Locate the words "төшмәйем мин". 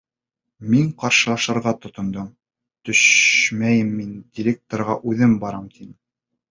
2.91-4.19